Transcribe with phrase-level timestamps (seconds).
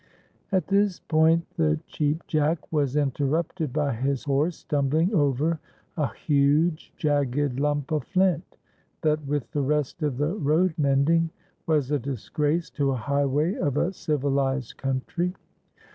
[0.51, 5.59] At this point the Cheap Jack was interrupted by his horse stumbling over
[5.95, 8.57] a huge, jagged lump of flint,
[9.03, 11.29] that, with the rest of the road mending,
[11.67, 15.35] was a disgrace to a highway of a civilized country.